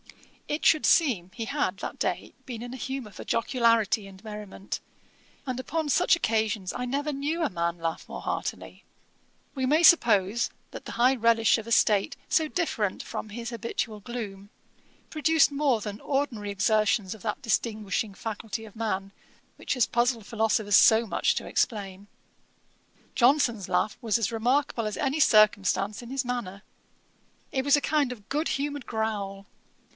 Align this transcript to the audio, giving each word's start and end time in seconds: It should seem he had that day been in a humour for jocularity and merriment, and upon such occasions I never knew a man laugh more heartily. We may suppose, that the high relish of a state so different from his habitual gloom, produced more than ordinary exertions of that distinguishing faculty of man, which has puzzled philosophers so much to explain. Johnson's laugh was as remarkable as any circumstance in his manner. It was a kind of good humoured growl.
It 0.47 0.65
should 0.65 0.85
seem 0.85 1.31
he 1.33 1.45
had 1.45 1.77
that 1.77 1.99
day 1.99 2.33
been 2.45 2.61
in 2.61 2.73
a 2.73 2.77
humour 2.77 3.11
for 3.11 3.23
jocularity 3.23 4.05
and 4.07 4.21
merriment, 4.21 4.81
and 5.45 5.57
upon 5.59 5.87
such 5.87 6.15
occasions 6.17 6.73
I 6.73 6.83
never 6.85 7.13
knew 7.13 7.41
a 7.43 7.49
man 7.51 7.77
laugh 7.77 8.09
more 8.09 8.19
heartily. 8.21 8.83
We 9.55 9.65
may 9.65 9.81
suppose, 9.83 10.49
that 10.71 10.83
the 10.83 10.93
high 10.93 11.15
relish 11.15 11.57
of 11.57 11.67
a 11.67 11.71
state 11.71 12.17
so 12.27 12.49
different 12.49 13.01
from 13.03 13.29
his 13.29 13.51
habitual 13.51 13.99
gloom, 14.01 14.49
produced 15.09 15.51
more 15.51 15.79
than 15.81 16.01
ordinary 16.01 16.49
exertions 16.49 17.13
of 17.15 17.21
that 17.21 17.41
distinguishing 17.41 18.13
faculty 18.15 18.65
of 18.65 18.75
man, 18.75 19.13
which 19.55 19.75
has 19.75 19.85
puzzled 19.85 20.25
philosophers 20.25 20.75
so 20.75 21.05
much 21.05 21.35
to 21.35 21.45
explain. 21.47 22.07
Johnson's 23.15 23.69
laugh 23.69 23.97
was 24.01 24.17
as 24.17 24.31
remarkable 24.33 24.85
as 24.85 24.97
any 24.97 25.19
circumstance 25.19 26.01
in 26.01 26.09
his 26.09 26.25
manner. 26.25 26.63
It 27.53 27.63
was 27.63 27.77
a 27.77 27.81
kind 27.81 28.11
of 28.11 28.27
good 28.29 28.47
humoured 28.49 28.87
growl. 28.87 29.45